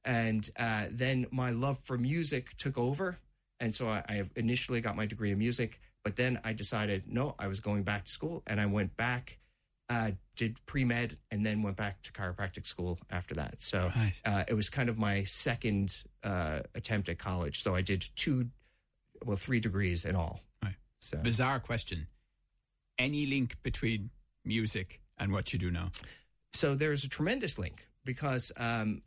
and 0.09 0.49
uh, 0.59 0.87
then 0.91 1.27
my 1.31 1.51
love 1.51 1.79
for 1.85 1.97
music 1.99 2.57
took 2.57 2.77
over, 2.79 3.19
and 3.61 3.75
so 3.75 3.87
I, 3.89 4.03
I 4.09 4.23
initially 4.35 4.81
got 4.81 4.97
my 4.97 5.07
degree 5.07 5.31
in 5.31 5.39
music. 5.39 5.81
But 6.03 6.17
then 6.17 6.41
I 6.43 6.53
decided 6.55 7.05
no, 7.07 7.35
I 7.39 7.47
was 7.49 7.61
going 7.61 7.83
back 7.85 8.07
to 8.07 8.11
school, 8.11 8.43
and 8.47 8.59
I 8.61 8.67
went 8.67 8.97
back, 8.97 9.39
uh, 9.91 10.13
did 10.37 10.65
pre 10.65 10.85
med, 10.85 11.19
and 11.31 11.45
then 11.45 11.63
went 11.63 11.77
back 11.77 12.01
to 12.03 12.13
chiropractic 12.13 12.65
school 12.67 12.99
after 13.11 13.35
that. 13.35 13.61
So 13.61 13.93
Right. 13.95 14.21
uh, 14.25 14.45
it 14.49 14.55
was 14.55 14.71
kind 14.71 14.89
of 14.89 14.97
my 14.97 15.25
second 15.25 16.03
uh, 16.25 16.61
attempt 16.75 17.09
at 17.11 17.19
college. 17.19 17.61
So 17.63 17.75
I 17.75 17.83
did 17.83 18.09
two, 18.17 18.49
well, 19.25 19.37
three 19.37 19.61
degrees 19.61 20.05
in 20.07 20.17
all. 20.17 20.41
Right. 20.63 20.77
So 21.01 21.19
Bizarre 21.19 21.61
question. 21.61 22.07
Any 22.99 23.27
link 23.27 23.63
between 23.63 24.11
music 24.45 25.01
and 25.19 25.33
what 25.33 25.53
you 25.53 25.59
do 25.59 25.71
now? 25.71 25.91
so 26.55 26.75
there's 26.75 27.05
a 27.05 27.09
tremendous 27.09 27.59
link 27.59 27.88
because 28.09 28.51
um, 28.57 29.03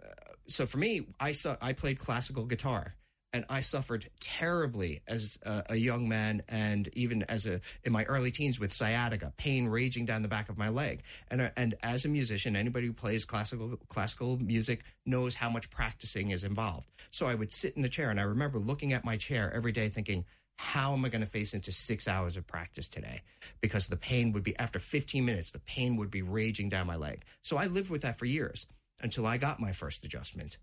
so 0.47 0.67
for 0.67 0.77
me 0.77 1.01
I 1.19 1.31
saw 1.31 1.55
I 1.59 1.73
played 1.73 1.97
classical 1.97 2.45
guitar 2.45 2.93
and 3.33 3.45
I 3.49 3.61
suffered 3.61 4.07
terribly 4.19 5.01
as 5.07 5.39
a, 5.43 5.63
a 5.71 5.75
young 5.75 6.07
man 6.07 6.43
and 6.47 6.87
even 6.93 7.23
as 7.23 7.47
a 7.47 7.61
in 7.83 7.93
my 7.93 8.03
early 8.03 8.29
teens 8.29 8.59
with 8.59 8.71
sciatica 8.71 9.33
pain 9.37 9.67
raging 9.67 10.05
down 10.05 10.21
the 10.21 10.27
back 10.27 10.49
of 10.49 10.57
my 10.59 10.69
leg 10.69 11.01
and 11.31 11.41
uh, 11.41 11.49
and 11.57 11.73
as 11.81 12.05
a 12.05 12.09
musician 12.09 12.55
anybody 12.55 12.85
who 12.85 12.93
plays 12.93 13.25
classical 13.25 13.75
classical 13.87 14.37
music 14.37 14.83
knows 15.03 15.33
how 15.33 15.49
much 15.49 15.71
practicing 15.71 16.29
is 16.29 16.43
involved 16.43 16.87
so 17.09 17.25
I 17.25 17.33
would 17.33 17.51
sit 17.51 17.75
in 17.75 17.83
a 17.83 17.89
chair 17.89 18.11
and 18.11 18.19
I 18.19 18.23
remember 18.23 18.59
looking 18.59 18.93
at 18.93 19.03
my 19.03 19.17
chair 19.17 19.51
every 19.51 19.71
day 19.71 19.89
thinking 19.89 20.25
how 20.57 20.93
am 20.93 21.03
I 21.03 21.09
going 21.09 21.21
to 21.21 21.27
face 21.27 21.55
into 21.55 21.71
six 21.71 22.07
hours 22.07 22.37
of 22.37 22.45
practice 22.45 22.87
today? 22.87 23.23
Because 23.61 23.87
the 23.87 23.97
pain 23.97 24.31
would 24.33 24.43
be, 24.43 24.55
after 24.59 24.77
15 24.77 25.25
minutes, 25.25 25.53
the 25.53 25.59
pain 25.59 25.97
would 25.97 26.11
be 26.11 26.21
raging 26.21 26.69
down 26.69 26.85
my 26.85 26.97
leg. 26.97 27.23
So 27.41 27.57
I 27.57 27.65
lived 27.65 27.89
with 27.89 28.03
that 28.03 28.19
for 28.19 28.25
years 28.25 28.67
until 29.03 29.25
I 29.25 29.37
got 29.37 29.59
my 29.59 29.71
first 29.71 30.03
adjustment 30.03 30.57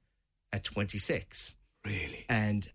at 0.53 0.65
26. 0.65 1.55
Really? 1.85 2.25
And 2.29 2.69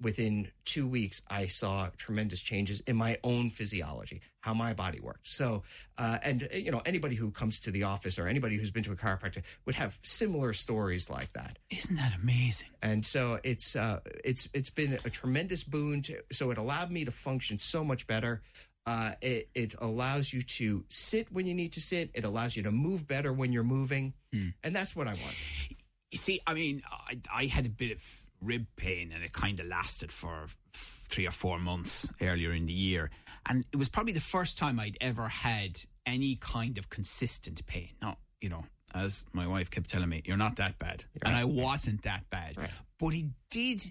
within 0.00 0.50
two 0.64 0.88
weeks, 0.88 1.22
I 1.28 1.46
saw 1.46 1.90
tremendous 1.96 2.40
changes 2.40 2.80
in 2.80 2.96
my 2.96 3.18
own 3.22 3.50
physiology, 3.50 4.22
how 4.40 4.52
my 4.52 4.72
body 4.74 4.98
worked. 5.00 5.28
So, 5.28 5.62
uh, 5.96 6.18
and, 6.22 6.48
uh, 6.52 6.56
you 6.56 6.72
know, 6.72 6.82
anybody 6.84 7.14
who 7.14 7.30
comes 7.30 7.60
to 7.60 7.70
the 7.70 7.84
office 7.84 8.18
or 8.18 8.26
anybody 8.26 8.56
who's 8.56 8.72
been 8.72 8.82
to 8.84 8.92
a 8.92 8.96
chiropractor 8.96 9.42
would 9.66 9.76
have 9.76 9.96
similar 10.02 10.52
stories 10.52 11.08
like 11.08 11.32
that 11.34 11.58
Isn't 11.70 11.94
that 11.96 12.12
amazing? 12.20 12.68
and 12.82 13.06
so 13.06 13.38
it's 13.44 13.76
uh, 13.76 14.00
it's 14.24 14.48
it's 14.52 14.70
been 14.70 14.98
a 15.04 15.10
tremendous 15.10 15.62
boon. 15.62 16.02
To, 16.02 16.22
so 16.32 16.50
it 16.50 16.58
allowed 16.58 16.90
me 16.90 17.04
to 17.04 17.12
function 17.12 17.58
so 17.58 17.84
much 17.84 18.06
better. 18.08 18.42
Uh, 18.88 19.12
it 19.20 19.48
it 19.54 19.74
allows 19.78 20.32
you 20.32 20.40
to 20.40 20.82
sit 20.88 21.30
when 21.30 21.46
you 21.46 21.54
need 21.54 21.72
to 21.74 21.80
sit. 21.80 22.10
It 22.14 22.24
allows 22.24 22.56
you 22.56 22.62
to 22.62 22.72
move 22.72 23.06
better 23.06 23.30
when 23.34 23.52
you're 23.52 23.70
moving, 23.78 24.14
and 24.64 24.74
that's 24.76 24.96
what 24.96 25.06
I 25.06 25.14
want. 25.24 25.36
You 26.10 26.16
see, 26.16 26.40
I 26.46 26.54
mean, 26.54 26.82
I, 27.10 27.20
I 27.42 27.44
had 27.46 27.66
a 27.66 27.68
bit 27.68 27.92
of 27.96 28.02
rib 28.40 28.66
pain 28.76 29.12
and 29.12 29.22
it 29.22 29.32
kind 29.32 29.60
of 29.60 29.66
lasted 29.66 30.10
for 30.10 30.46
three 30.72 31.26
or 31.26 31.30
four 31.32 31.58
months 31.58 32.10
earlier 32.20 32.52
in 32.52 32.64
the 32.64 32.72
year. 32.72 33.10
And 33.44 33.66
it 33.72 33.76
was 33.76 33.88
probably 33.90 34.14
the 34.14 34.20
first 34.20 34.56
time 34.56 34.80
I'd 34.80 34.96
ever 35.02 35.28
had 35.28 35.80
any 36.06 36.36
kind 36.36 36.78
of 36.78 36.88
consistent 36.88 37.66
pain. 37.66 37.90
Now, 38.00 38.16
you 38.40 38.48
know, 38.48 38.64
as 38.94 39.24
my 39.32 39.46
wife 39.46 39.70
kept 39.70 39.90
telling 39.90 40.08
me, 40.08 40.22
you're 40.24 40.36
not 40.38 40.56
that 40.56 40.78
bad. 40.78 41.04
And 41.22 41.34
I 41.36 41.44
wasn't 41.44 42.02
that 42.02 42.30
bad. 42.30 42.56
But 42.98 43.12
it 43.14 43.26
did 43.50 43.84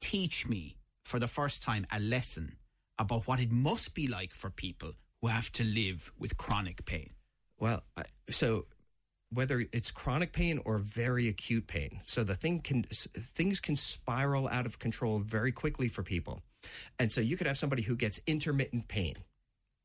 teach 0.00 0.46
me 0.46 0.76
for 1.04 1.18
the 1.18 1.28
first 1.28 1.62
time 1.62 1.86
a 1.92 2.00
lesson 2.00 2.56
about 2.98 3.26
what 3.26 3.40
it 3.40 3.50
must 3.50 3.94
be 3.94 4.06
like 4.06 4.32
for 4.32 4.50
people 4.50 4.92
who 5.20 5.28
have 5.28 5.50
to 5.52 5.64
live 5.64 6.12
with 6.18 6.36
chronic 6.36 6.84
pain. 6.84 7.10
Well, 7.58 7.82
so 8.30 8.66
whether 9.30 9.64
it's 9.72 9.90
chronic 9.90 10.32
pain 10.32 10.60
or 10.64 10.78
very 10.78 11.28
acute 11.28 11.66
pain, 11.66 12.00
so 12.04 12.24
the 12.24 12.34
thing 12.34 12.60
can 12.60 12.84
things 12.84 13.60
can 13.60 13.76
spiral 13.76 14.48
out 14.48 14.66
of 14.66 14.78
control 14.78 15.18
very 15.18 15.52
quickly 15.52 15.88
for 15.88 16.02
people, 16.02 16.42
and 16.98 17.12
so 17.12 17.20
you 17.20 17.36
could 17.36 17.46
have 17.46 17.58
somebody 17.58 17.82
who 17.82 17.96
gets 17.96 18.20
intermittent 18.26 18.88
pain, 18.88 19.14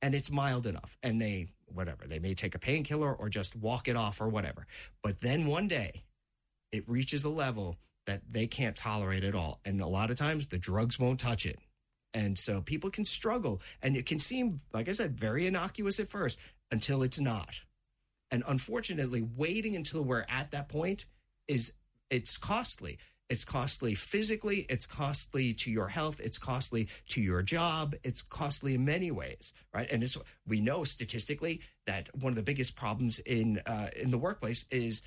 and 0.01 0.15
it's 0.15 0.32
mild 0.32 0.65
enough, 0.65 0.98
and 1.03 1.22
they 1.22 1.48
whatever 1.65 2.05
they 2.08 2.20
may 2.20 2.36
take 2.36 2.55
a 2.55 2.60
painkiller 2.60 3.13
or 3.13 3.27
just 3.27 3.55
walk 3.55 3.88
it 3.88 3.96
off 3.96 4.22
or 4.22 4.29
whatever, 4.29 4.65
but 5.01 5.22
then 5.22 5.48
one 5.48 5.67
day 5.67 6.03
it 6.72 6.88
reaches 6.88 7.25
a 7.25 7.29
level 7.29 7.77
that 8.05 8.22
they 8.29 8.48
can't 8.48 8.75
tolerate 8.75 9.24
at 9.24 9.36
all, 9.36 9.60
and 9.65 9.82
a 9.82 9.88
lot 9.88 10.10
of 10.10 10.17
times 10.17 10.48
the 10.48 10.58
drugs 10.58 11.00
won't 11.00 11.20
touch 11.20 11.46
it. 11.46 11.60
And 12.13 12.38
so 12.38 12.62
people 12.62 12.89
can 12.89 13.05
struggle, 13.05 13.62
and 13.82 13.96
it 13.98 14.05
can 14.05 14.20
seem, 14.20 14.60
like 14.72 14.88
I 14.88 14.91
said, 14.91 15.17
very 15.17 15.48
innocuous 15.48 16.00
at 16.00 16.08
first 16.08 16.39
until 16.72 17.01
it's 17.01 17.20
not. 17.20 17.62
And 18.29 18.43
unfortunately, 18.48 19.22
waiting 19.22 19.75
until 19.75 20.03
we're 20.03 20.25
at 20.29 20.51
that 20.51 20.70
point 20.70 21.05
is 21.48 21.74
it's 22.10 22.38
costly. 22.38 23.00
It's 23.29 23.46
costly 23.46 23.96
physically, 23.96 24.65
it's 24.70 24.86
costly 24.86 25.53
to 25.53 25.72
your 25.72 25.88
health, 25.88 26.20
it's 26.20 26.38
costly 26.38 26.89
to 27.10 27.22
your 27.22 27.41
job, 27.41 27.96
it's 28.03 28.22
costly 28.22 28.75
in 28.75 28.86
many 28.86 29.12
ways, 29.12 29.53
right? 29.74 29.89
And 29.89 30.03
it's, 30.03 30.17
we 30.46 30.62
know 30.62 30.84
statistically 30.84 31.62
that 31.88 32.10
one 32.15 32.32
of 32.32 32.36
the 32.36 32.43
biggest 32.43 32.75
problems 32.75 33.20
in 33.20 33.62
uh, 33.65 33.89
in 33.96 34.12
the 34.12 34.17
workplace 34.17 34.65
is 34.70 35.01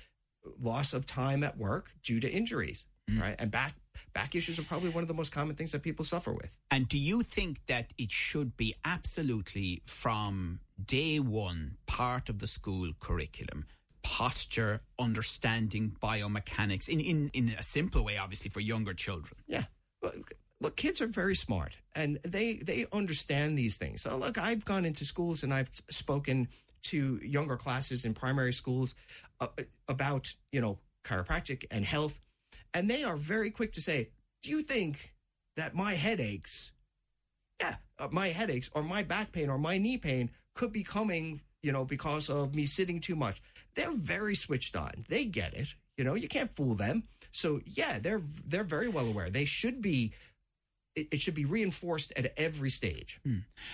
loss 0.59 0.93
of 0.93 1.05
time 1.05 1.43
at 1.43 1.57
work 1.57 1.93
due 2.03 2.19
to 2.19 2.29
injuries, 2.29 2.85
right? 3.21 3.35
And 3.39 3.51
back 3.51 3.75
back 4.17 4.33
issues 4.33 4.57
are 4.57 4.63
probably 4.63 4.89
one 4.89 5.03
of 5.03 5.07
the 5.07 5.13
most 5.13 5.31
common 5.31 5.55
things 5.55 5.71
that 5.73 5.83
people 5.83 6.03
suffer 6.03 6.33
with. 6.33 6.49
And 6.71 6.89
do 6.89 6.97
you 6.97 7.21
think 7.21 7.59
that 7.67 7.93
it 7.99 8.11
should 8.11 8.57
be 8.57 8.73
absolutely 8.83 9.83
from 9.85 10.59
day 10.83 11.19
one 11.19 11.77
part 11.85 12.27
of 12.27 12.39
the 12.39 12.47
school 12.47 12.93
curriculum? 12.99 13.65
Posture, 14.01 14.81
understanding 14.97 15.95
biomechanics 16.01 16.89
in, 16.89 16.99
in, 16.99 17.29
in 17.35 17.49
a 17.49 17.61
simple 17.61 18.03
way, 18.03 18.17
obviously, 18.17 18.49
for 18.49 18.59
younger 18.59 18.95
children. 18.95 19.35
Yeah. 19.45 19.65
Look, 20.01 20.75
kids 20.75 20.99
are 20.99 21.07
very 21.07 21.35
smart 21.35 21.77
and 21.93 22.17
they 22.23 22.53
they 22.55 22.87
understand 22.91 23.55
these 23.55 23.77
things. 23.77 24.01
So 24.01 24.17
look, 24.17 24.39
I've 24.39 24.65
gone 24.65 24.85
into 24.85 25.05
schools 25.05 25.43
and 25.43 25.53
I've 25.53 25.69
spoken 25.91 26.47
to 26.85 27.19
younger 27.23 27.57
classes 27.57 28.03
in 28.03 28.15
primary 28.15 28.53
schools 28.53 28.95
uh, 29.39 29.47
about, 29.87 30.35
you 30.51 30.61
know, 30.61 30.79
chiropractic 31.03 31.65
and 31.69 31.85
health 31.85 32.19
and 32.73 32.89
they 32.89 33.03
are 33.03 33.17
very 33.17 33.51
quick 33.51 33.73
to 33.73 33.81
say, 33.81 34.09
"Do 34.43 34.49
you 34.49 34.61
think 34.61 35.13
that 35.55 35.75
my 35.75 35.95
headaches 35.95 36.71
yeah, 37.59 37.75
uh, 37.99 38.07
my 38.11 38.29
headaches 38.29 38.69
or 38.73 38.83
my 38.83 39.03
back 39.03 39.31
pain 39.31 39.49
or 39.49 39.57
my 39.57 39.77
knee 39.77 39.97
pain 39.97 40.29
could 40.53 40.71
be 40.71 40.83
coming, 40.83 41.41
you 41.63 41.71
know, 41.71 41.85
because 41.85 42.29
of 42.29 42.55
me 42.55 42.65
sitting 42.65 42.99
too 42.99 43.15
much. 43.15 43.41
They're 43.75 43.95
very 43.95 44.35
switched 44.35 44.75
on. 44.75 45.05
They 45.09 45.25
get 45.25 45.53
it. 45.53 45.75
You 45.97 46.03
know, 46.03 46.15
you 46.15 46.27
can't 46.27 46.51
fool 46.51 46.75
them. 46.75 47.03
So 47.31 47.61
yeah, 47.65 47.99
they're 47.99 48.21
they're 48.45 48.63
very 48.63 48.87
well 48.87 49.07
aware. 49.07 49.29
They 49.29 49.45
should 49.45 49.81
be. 49.81 50.13
It, 51.11 51.21
should 51.21 51.35
be 51.35 51.45
reinforced 51.45 52.11
at 52.17 52.33
every 52.37 52.71
stage. 52.71 53.19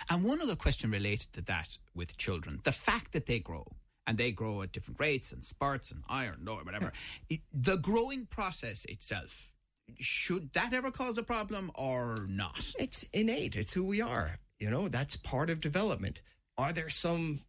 And 0.09 0.25
one 0.25 0.41
other 0.41 0.57
question 0.57 0.91
related 0.91 1.31
to 1.31 1.41
that 1.43 1.77
with 1.95 2.17
children 2.17 2.59
the 2.65 2.73
fact 2.73 3.13
that 3.13 3.27
they 3.27 3.39
grow 3.39 3.65
and 4.05 4.17
they 4.17 4.33
grow 4.33 4.61
at 4.61 4.73
different 4.73 4.99
rates 4.99 5.31
and 5.31 5.45
spurts 5.45 5.89
and 5.89 6.03
iron 6.09 6.45
or 6.49 6.57
whatever, 6.65 6.91
it, 7.29 7.39
the 7.63 7.77
growing 7.77 8.25
process 8.25 8.85
itself, 8.85 9.53
should 9.99 10.53
that 10.53 10.73
ever 10.73 10.91
cause 10.91 11.17
a 11.17 11.23
problem 11.23 11.71
or 11.75 12.17
not? 12.27 12.73
It's 12.79 13.03
innate. 13.13 13.55
It's 13.55 13.73
who 13.73 13.83
we 13.83 14.01
are. 14.01 14.39
You 14.59 14.69
know, 14.69 14.87
that's 14.87 15.15
part 15.15 15.49
of 15.49 15.61
development. 15.61 16.21
Are 16.57 16.73
there 16.73 16.89
some 16.89 17.41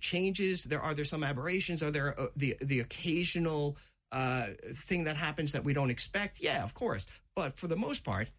changes? 0.00 0.64
There 0.64 0.80
are 0.80 0.94
there 0.94 1.04
some 1.04 1.24
aberrations? 1.24 1.82
Are 1.82 1.90
there 1.90 2.18
uh, 2.18 2.26
the 2.36 2.56
the 2.60 2.80
occasional 2.80 3.76
uh, 4.12 4.48
thing 4.74 5.04
that 5.04 5.16
happens 5.16 5.52
that 5.52 5.64
we 5.64 5.72
don't 5.72 5.90
expect? 5.90 6.40
Yeah, 6.40 6.62
of 6.62 6.74
course. 6.74 7.06
But 7.34 7.58
for 7.58 7.66
the 7.66 7.76
most 7.76 8.04
part, 8.04 8.30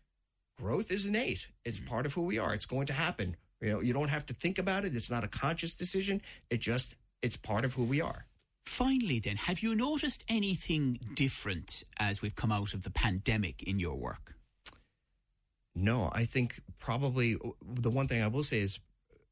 growth 0.58 0.92
is 0.92 1.06
innate. 1.06 1.48
It's 1.66 1.80
part 1.80 2.06
of 2.06 2.14
who 2.14 2.24
we 2.24 2.38
are. 2.38 2.54
It's 2.54 2.66
going 2.66 2.88
to 2.88 2.94
happen. 2.94 3.36
You 3.62 3.74
know, 3.74 3.82
you 3.82 3.94
don't 3.94 4.10
have 4.10 4.26
to 4.28 4.34
think 4.34 4.58
about 4.58 4.86
it. 4.86 4.96
It's 4.96 5.12
not 5.12 5.24
a 5.24 5.28
conscious 5.28 5.76
decision. 5.76 6.22
It 6.50 6.62
just 6.62 6.96
it's 7.22 7.38
part 7.38 7.66
of 7.66 7.74
who 7.74 7.84
we 7.84 8.02
are. 8.02 8.26
Finally, 8.70 9.20
then, 9.20 9.36
have 9.36 9.62
you 9.62 9.74
noticed 9.74 10.24
anything 10.30 11.00
different 11.16 11.84
as 11.98 12.22
we've 12.22 12.36
come 12.36 12.52
out 12.52 12.76
of 12.76 12.84
the 12.84 12.92
pandemic 12.92 13.64
in 13.64 13.80
your 13.80 13.98
work? 13.98 14.36
No, 15.74 16.12
I 16.14 16.26
think 16.26 16.62
probably 16.78 17.34
uh, 17.34 17.50
the 17.66 17.90
one 17.90 18.08
thing 18.08 18.22
I 18.22 18.28
will 18.28 18.44
say 18.44 18.60
is 18.60 18.78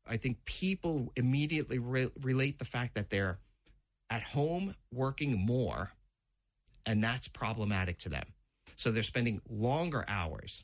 I 0.08 0.18
think 0.18 0.44
people 0.46 1.14
immediately 1.16 1.78
re- 1.78 2.10
relate 2.20 2.58
the 2.58 2.66
fact 2.66 2.96
that 2.96 3.12
they're 3.12 3.38
at 4.10 4.24
home 4.24 4.74
working 4.92 5.38
more, 5.38 5.92
and 6.88 7.04
that's 7.04 7.28
problematic 7.28 8.00
to 8.00 8.10
them. 8.10 8.26
So 8.76 8.90
they're 8.90 9.04
spending 9.04 9.42
longer 9.48 10.04
hours 10.08 10.64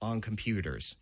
on 0.00 0.20
computers 0.20 0.94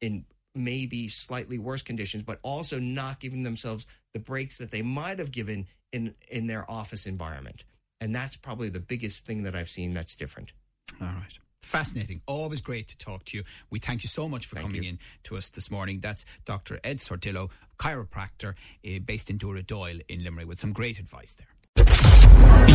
in 0.00 0.26
maybe 0.58 1.08
slightly 1.08 1.58
worse 1.58 1.82
conditions, 1.82 2.22
but 2.22 2.38
also 2.42 2.78
not 2.78 3.20
giving 3.20 3.42
themselves 3.42 3.86
the 4.12 4.20
breaks 4.20 4.58
that 4.58 4.70
they 4.70 4.82
might 4.82 5.18
have 5.18 5.30
given 5.30 5.66
in 5.92 6.14
in 6.28 6.46
their 6.46 6.70
office 6.70 7.06
environment. 7.06 7.64
And 8.00 8.14
that's 8.14 8.36
probably 8.36 8.68
the 8.68 8.80
biggest 8.80 9.26
thing 9.26 9.42
that 9.44 9.56
I've 9.56 9.68
seen 9.68 9.94
that's 9.94 10.14
different. 10.14 10.52
All 11.00 11.08
right. 11.08 11.38
Fascinating. 11.60 12.22
Always 12.26 12.60
great 12.60 12.88
to 12.88 12.98
talk 12.98 13.24
to 13.26 13.36
you. 13.36 13.44
We 13.70 13.80
thank 13.80 14.04
you 14.04 14.08
so 14.08 14.28
much 14.28 14.46
for 14.46 14.56
coming 14.56 14.84
you. 14.84 14.90
in 14.90 14.98
to 15.24 15.36
us 15.36 15.48
this 15.48 15.70
morning. 15.70 15.98
That's 16.00 16.24
Dr. 16.44 16.78
Ed 16.84 16.98
Sordillo, 16.98 17.50
chiropractor 17.78 18.54
uh, 18.86 18.98
based 19.04 19.28
in 19.28 19.38
Dooradoyle 19.38 20.02
in 20.08 20.22
Limerick, 20.22 20.46
with 20.46 20.60
some 20.60 20.72
great 20.72 21.00
advice 21.00 21.34
there. 21.34 21.48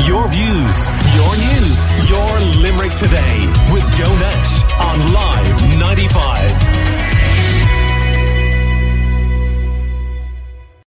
Your 0.05 0.27
views, 0.29 0.91
your 1.15 1.33
news, 1.37 2.09
your 2.09 2.39
Limerick 2.61 2.93
today 2.95 3.47
with 3.71 3.83
Joe 3.95 4.13
Nash 4.19 4.63